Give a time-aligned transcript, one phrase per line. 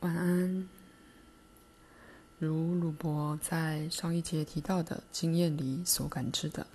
[0.00, 0.66] 晚安。
[2.38, 6.66] 如鲁伯在上一节提到的经验里所感知的，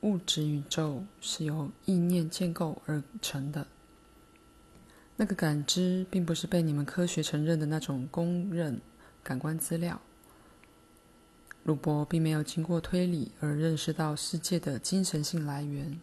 [0.00, 3.68] 物质宇宙是由意念建构而成的。
[5.14, 8.80] 那个感知并不是被你们科学承认的那种公认
[9.22, 10.00] 感官资料。
[11.62, 16.00] 鲁伯并没有经过推理而认识到世界的精神性来源，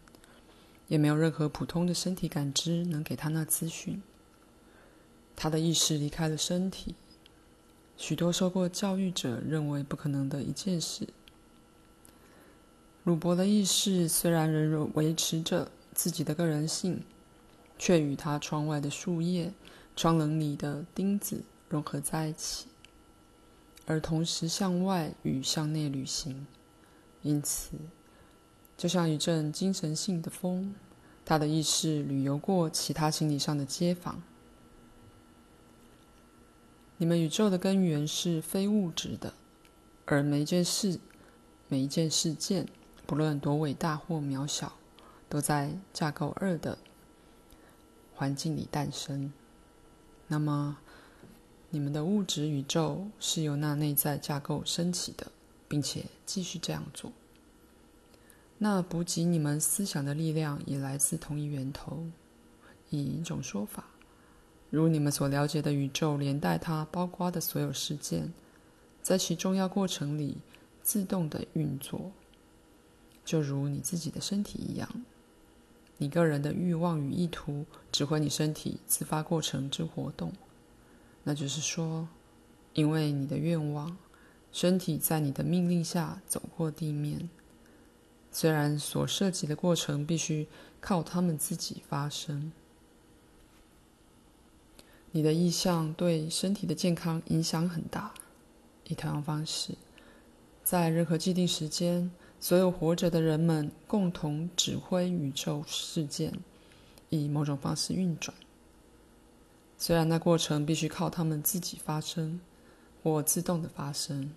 [0.88, 4.02] 也没有任何普通的身体感知能给他那资讯。
[5.42, 6.94] 他的意识离开了身体，
[7.96, 11.08] 许多受过教育者认为不可能的一件事。
[13.04, 17.02] 鲁伯的意识虽然仍维持着自己的个人性，
[17.78, 19.50] 却与他窗外的树叶、
[19.96, 22.66] 窗棱里的钉子融合在一起，
[23.86, 26.46] 而同时向外与向内旅行。
[27.22, 27.70] 因此，
[28.76, 30.74] 就像一阵精神性的风，
[31.24, 34.22] 他的意识旅游过其他心理上的街坊。
[37.00, 39.32] 你们宇宙的根源是非物质的，
[40.04, 41.00] 而每一件事、
[41.66, 42.68] 每一件事件，
[43.06, 44.74] 不论多伟大或渺小，
[45.26, 46.76] 都在架构二的
[48.14, 49.32] 环境里诞生。
[50.28, 50.76] 那么，
[51.70, 55.32] 你们的物质宇宙是由那内在架构升起的，
[55.66, 57.10] 并且继续这样做。
[58.58, 62.04] 那补给你们思想的力量也来自同一源头。
[62.90, 63.86] 以一种说法。
[64.70, 68.32] 如你们所了解的宇宙，连带它包括的所有事件，
[69.02, 70.38] 在其重要过程里
[70.80, 72.12] 自动的运作，
[73.24, 74.88] 就如你自己的身体一样。
[75.98, 80.32] 你个人的欲望与意图指挥你身体自发过程之活动。
[81.24, 82.08] 那就是说，
[82.72, 83.98] 因为你的愿望，
[84.52, 87.28] 身体在你的命令下走过地面。
[88.30, 90.46] 虽然所涉及的过程必须
[90.80, 92.52] 靠他们自己发生。
[95.12, 98.14] 你的意向对身体的健康影响很大。
[98.84, 99.74] 以同样方式，
[100.64, 102.10] 在任何既定时间，
[102.40, 106.32] 所有活着的人们共同指挥宇宙事件，
[107.08, 108.36] 以某种方式运转。
[109.78, 112.40] 虽然那过程必须靠他们自己发生，
[113.02, 114.32] 或自动的发生，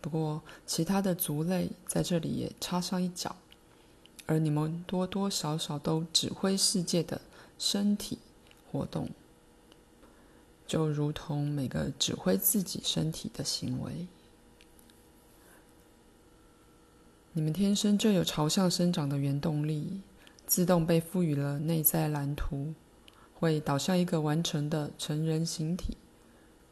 [0.00, 3.36] 不过其他的族类在这里也插上一脚，
[4.26, 7.20] 而你们多多少少都指挥世界的
[7.58, 8.18] 身体
[8.72, 9.10] 活动。
[10.68, 14.06] 就如同每个指挥自己身体的行为，
[17.32, 20.02] 你们天生就有朝向生长的原动力，
[20.46, 22.74] 自动被赋予了内在蓝图，
[23.32, 25.96] 会导向一个完成的成人形体。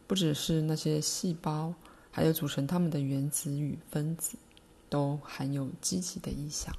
[0.07, 1.75] 不只是那些细胞，
[2.11, 4.37] 还有组成它们的原子与分子，
[4.91, 6.73] 都含有积极的意向，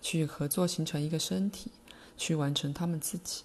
[0.00, 1.72] 去合作形成一个身体，
[2.16, 3.42] 去完成他们自己。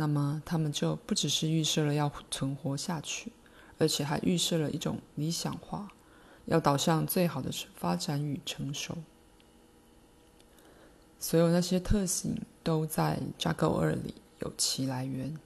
[0.00, 3.30] 那么，他们就不只是预设了要存活下去，
[3.76, 5.90] 而且还预设了一种理想化，
[6.46, 8.96] 要导向最好的发展与成熟。
[11.18, 15.36] 所有那些特性都在架构二里有其来源，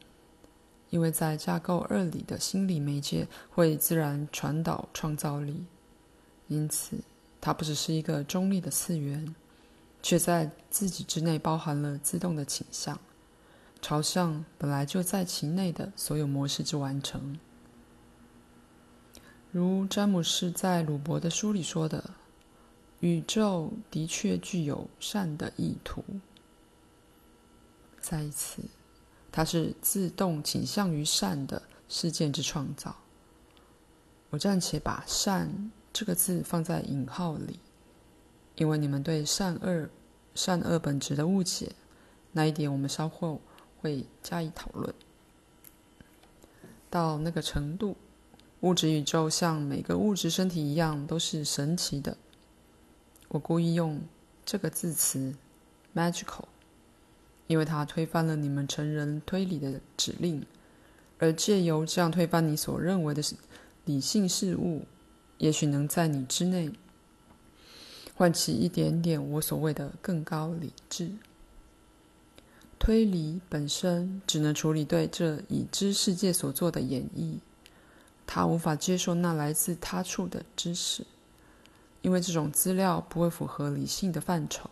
[0.90, 5.64] 因为在架构二里的心理媒介会自然传导创造力，
[6.46, 6.98] 因此
[7.40, 9.34] 它不只是一个中立的次元，
[10.00, 12.96] 却在自己之内包含了自动的倾向。
[13.84, 17.38] 朝向本来就在其内的所有模式之完成，
[19.52, 22.02] 如詹姆士在鲁伯的书里说的
[23.00, 26.02] ：“宇宙的确具有善的意图。”
[28.00, 28.62] 再一次，
[29.30, 32.96] 它是自动倾向于善的事件之创造。
[34.30, 37.60] 我暂且把“善”这个字放在引号里，
[38.56, 39.90] 因为你们对善恶、
[40.34, 41.72] 善恶本质的误解，
[42.32, 43.42] 那一点我们稍后。
[43.84, 44.94] 会加以讨论。
[46.88, 47.98] 到那个程度，
[48.60, 52.16] 物质宇宙像每个物质身体一样都是神奇的。
[53.28, 54.00] 我故意用
[54.46, 55.34] 这个字词
[55.94, 56.44] “magical”，
[57.46, 60.46] 因为它推翻了你们成人推理的指令，
[61.18, 63.22] 而借由这样推翻你所认为的
[63.84, 64.86] 理性事物，
[65.36, 66.72] 也许能在你之内
[68.14, 71.10] 唤起一点点我所谓的更高理智。
[72.84, 77.38] 推理本身只能处理对这已知世界所做的演绎，
[78.26, 81.02] 它无法接受那来自他处的知识，
[82.02, 84.68] 因为这种资料不会符合理性的范畴，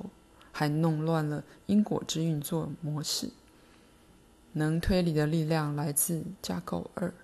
[0.53, 3.31] 还弄乱了因果之运作模式。
[4.53, 7.15] 能推理的力量来自架构二。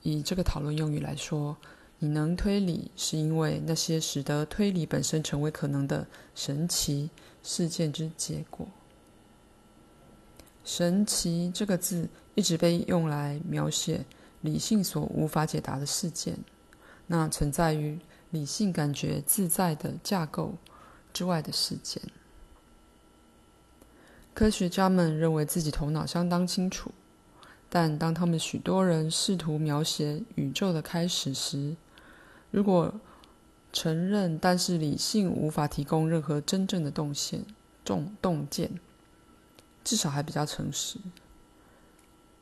[0.00, 1.58] 以这个讨论用语来说，
[1.98, 7.10] 你能推理，是因为那些使得推理本身成为可能的神奇
[7.42, 8.66] 事件之结果。
[10.64, 14.04] 神奇这个字一直被用来描写
[14.42, 16.38] 理性所无法解答的事件，
[17.06, 17.98] 那存在于
[18.30, 20.54] 理性感觉自在的架构
[21.12, 22.02] 之外的事件。
[24.32, 26.92] 科学家们认为自己头脑相当清楚，
[27.68, 31.76] 但当他们许多人试图描写宇宙的开始时，
[32.50, 32.94] 如果
[33.72, 37.44] 承认，但是理性无法提供任何真正的洞见，
[37.84, 38.70] 洞洞见，
[39.84, 40.98] 至少还比较诚实。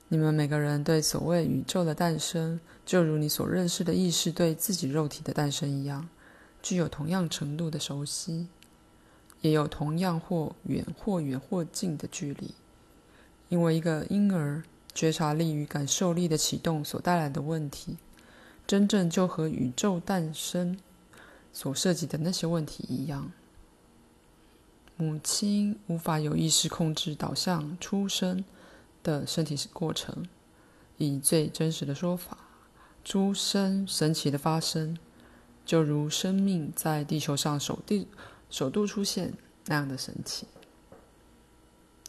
[0.09, 6.09] 你们每个人对所谓宇宙的诞生，就如你所认识的意识对自己肉体的诞生一样，
[6.63, 8.49] 具有同样程度的熟悉，
[9.43, 12.55] 也有同样或远或远或近的距离。
[13.51, 14.63] 因为一个婴儿
[14.95, 17.99] 觉察力与感受力的启动所带来的问题，
[18.67, 20.79] 真正就和宇宙诞生
[21.53, 23.31] 所涉及的那些问题一样。
[25.01, 28.45] 母亲无法有意识控制导向出生
[29.05, 30.27] 的身体过程，
[30.97, 32.37] 以最真实的说法，
[33.05, 34.99] 出生神奇的发生，
[35.65, 38.09] 就如生命在地球上首地
[38.51, 39.35] 首度出现
[39.67, 40.49] 那样的神奇。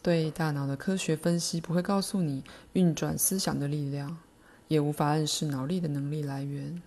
[0.02, 2.42] 对大脑的科学分析不会告诉你
[2.72, 4.18] 运转思想的力量，
[4.66, 6.82] 也无法暗示脑力的能力来源。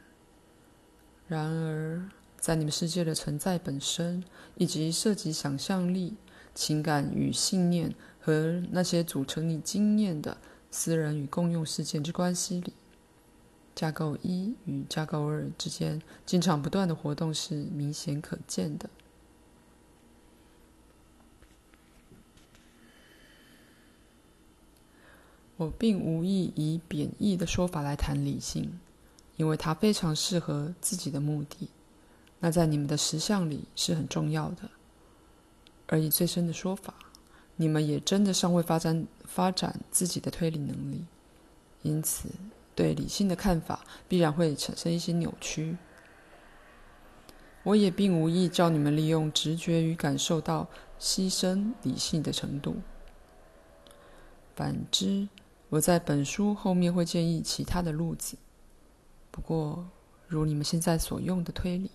[1.30, 2.10] 然而，
[2.44, 4.22] 在你们世界的存在本身，
[4.56, 6.14] 以及涉及想象力、
[6.54, 7.96] 情感与信念。
[8.20, 10.38] 和那些组成你经验的
[10.72, 12.74] 私人与共用事件之关系里，
[13.76, 18.90] 架构一与架构二之间经常不断的活动是明显可见的。
[25.58, 28.80] 我并无意以贬义的说法来谈理性，
[29.36, 31.70] 因为它非常适合自己的目的，
[32.44, 34.70] 那在你们的实相里是很重要的。
[35.88, 36.94] 而以最深的说法。
[37.56, 41.06] 你们也真的尚未发展发展自己的推理能力，
[41.84, 42.28] 因此
[42.74, 45.78] 对理性的看法必然会产生一些扭曲。
[47.62, 50.68] 我也并无意叫你们利用直觉与感受到
[51.00, 52.78] 牺牲理性的程度。
[54.56, 55.30] 反之，
[55.70, 58.36] 我在本书后面会建议其他的路子。
[59.30, 59.88] 不过，
[60.28, 61.92] 如你们现在所用的推理，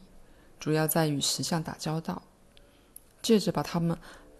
[0.58, 2.22] 主要在与实相打交道，
[3.22, 3.96] 借着把它们。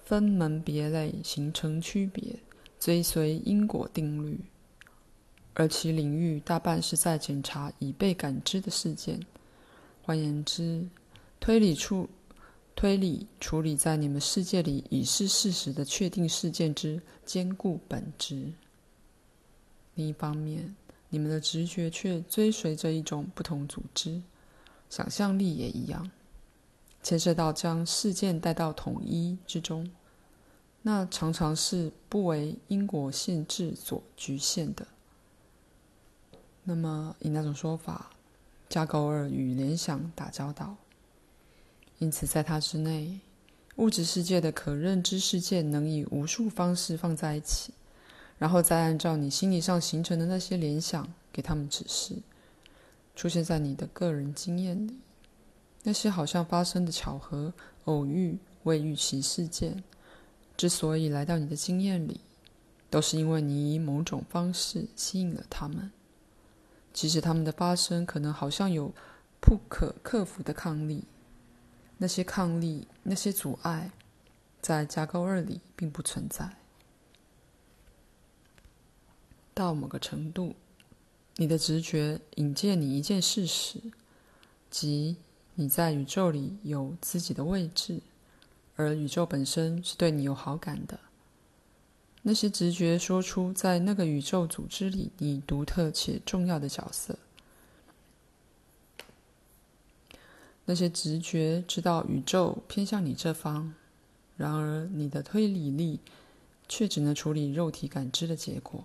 [0.09, 2.35] 分门别类，形成区别，
[2.81, 4.41] 追随因果定律，
[5.53, 9.21] 而其领域大半是在检查已被感知的事件。
[10.01, 10.89] 换言之，
[11.39, 12.09] 推理处
[12.75, 18.51] 推理处理在你们世界里已是事实的确定事件之坚固本质。
[19.95, 20.75] 另一方面，
[21.11, 24.23] 你们的直觉却追随着一种不同组织，
[24.91, 26.11] 想象力也一样。
[27.01, 29.89] 牵涉到将事件带到统一之中，
[30.83, 34.87] 那常常是不为因果限制所局限的。
[36.65, 38.11] 那么，以那种说法，
[38.69, 40.77] 架构二与联想打交道，
[41.99, 43.21] 因此在它之内，
[43.77, 47.73] 物质世界的可认知事件能以无数方式放在一起，
[48.39, 52.17] 然后再按照你心理上形成的那些联想给他们指示，
[53.19, 54.97] 出现在你的个人经验里。
[55.83, 57.53] 那些好像发生的巧合、
[57.87, 59.83] 偶遇、未预期事件，
[60.57, 62.21] 之所以来到你的经验里，
[62.89, 65.91] 都是因为你以某种方式吸引了他们。
[66.93, 68.95] 即使他们的发生可能好像有
[69.41, 71.03] 不可克服的抗力，
[71.97, 73.91] 那些抗力、那些阻碍，
[74.61, 76.57] 在架构二里并不存在。
[79.53, 80.55] 到某个程度，
[81.41, 83.81] 你的直觉引荐你一件事实，
[84.69, 85.17] 即。
[85.61, 88.01] 你在宇宙里有自己的位置，
[88.77, 91.01] 而宇宙本身是对你有好感的。
[92.23, 97.19] 那些直觉说出，在那个宇宙组织里，你独特且重要的角色。
[100.65, 103.75] 那些直觉知道宇宙偏向你这方，
[104.37, 105.99] 然而你的推理力
[106.69, 108.85] 却只能处理肉体感知的结果。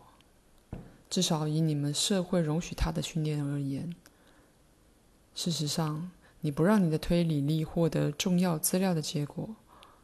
[1.13, 3.93] 至少以你们社会容许他的训练而言，
[5.35, 6.09] 事实上。
[6.41, 9.55] 你不让你的推理力获得重要资料的结果，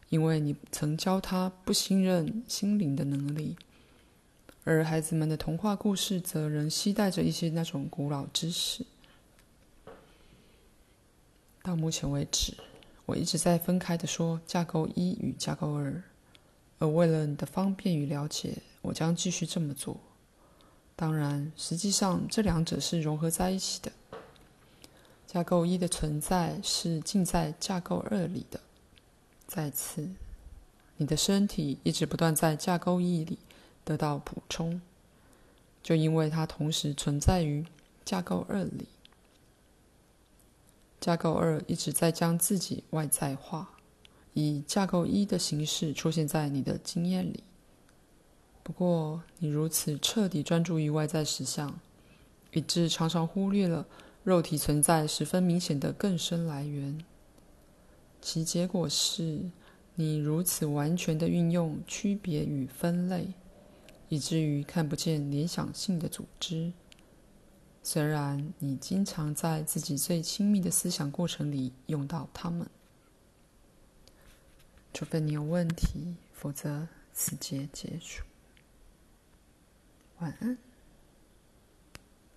[0.10, 3.58] 因为你曾教他不信任心灵的能力，
[4.63, 8.86] 而孩子们的童话故事则仍期待着一些那种古老知识。
[11.62, 12.54] 到目前为止，
[13.08, 16.01] 我一直在分开的说架构一与架构二，
[16.78, 20.00] 而为了你的方便与了解，我将继续这么做。
[21.00, 23.89] 当然，实际上这两者是融合在一起的。
[25.25, 28.60] 架构一的存在是浸在架构二里的。
[29.48, 30.10] 再次，
[30.98, 33.39] 你的身体一直不断在架构一里
[33.86, 34.82] 得到补充，
[35.82, 37.65] 就因为它同时存在于
[38.03, 38.89] 架构二里。
[41.00, 43.70] 架构二一直在将自己外在化，
[44.34, 47.41] 以架构一的形式出现在你的经验里。
[48.69, 51.79] 不过，你如此彻底专注于外在实相，
[52.51, 53.88] 以致常常忽略了
[54.23, 57.03] 肉体存在十分明显的更深来源。
[58.21, 59.49] 其结果是，
[59.95, 63.33] 你如此完全的运用区别与分类，
[64.07, 66.71] 以至于看不见联想性的组织。
[67.81, 72.69] 虽然你经常在自己最亲密的思想过程里用到它们，
[74.93, 78.28] 除非你有问题，否则此节结束。
[80.19, 80.68] 晚安。